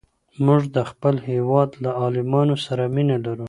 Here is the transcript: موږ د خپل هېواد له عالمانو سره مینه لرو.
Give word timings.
موږ 0.45 0.61
د 0.75 0.77
خپل 0.89 1.15
هېواد 1.29 1.69
له 1.83 1.89
عالمانو 2.01 2.55
سره 2.65 2.83
مینه 2.95 3.17
لرو. 3.25 3.39